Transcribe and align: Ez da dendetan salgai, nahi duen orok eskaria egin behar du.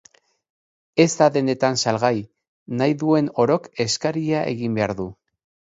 Ez 1.03 1.07
da 1.19 1.27
dendetan 1.35 1.77
salgai, 1.83 2.13
nahi 2.81 2.99
duen 3.05 3.31
orok 3.45 3.73
eskaria 3.87 4.45
egin 4.57 4.81
behar 4.81 5.01
du. 5.03 5.13